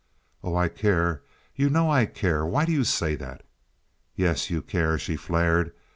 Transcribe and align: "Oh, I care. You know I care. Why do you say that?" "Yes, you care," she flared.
"Oh, 0.43 0.55
I 0.55 0.67
care. 0.67 1.21
You 1.55 1.69
know 1.69 1.91
I 1.91 2.07
care. 2.07 2.43
Why 2.43 2.65
do 2.65 2.71
you 2.71 2.83
say 2.83 3.13
that?" 3.17 3.43
"Yes, 4.15 4.49
you 4.49 4.63
care," 4.63 4.97
she 4.97 5.15
flared. 5.15 5.73